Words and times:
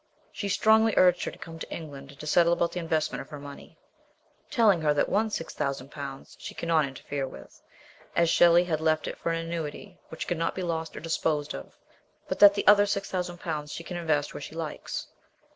She 0.31 0.49
strongly 0.49 0.95
urged 0.97 1.23
her 1.25 1.29
to 1.31 1.37
come 1.37 1.59
to 1.59 1.71
England 1.71 2.19
to 2.19 2.25
settle 2.25 2.53
about 2.53 2.71
the 2.71 2.79
investment 2.79 3.21
of 3.21 3.29
her 3.29 3.37
money, 3.39 3.77
telling 4.49 4.81
her 4.81 4.95
that 4.95 5.09
one 5.09 5.29
,6,000 5.29 6.35
she 6.39 6.55
cannot 6.55 6.85
interfere 6.87 7.27
with, 7.27 7.61
as 8.15 8.27
Shelley 8.27 8.63
had 8.63 8.81
left 8.81 9.07
it 9.07 9.15
for 9.19 9.31
an 9.31 9.45
annuity 9.45 9.99
which 10.09 10.25
could 10.27 10.39
not 10.39 10.55
be 10.55 10.63
lost 10.63 10.95
or 10.97 11.01
disposed 11.01 11.53
of; 11.53 11.77
but 12.27 12.39
that 12.39 12.55
the 12.55 12.65
other 12.65 12.87
6,000 12.87 13.69
she 13.69 13.83
can 13.83 13.95
invest 13.95 14.33
where 14.33 14.41
she 14.41 14.55
likes. 14.55 15.05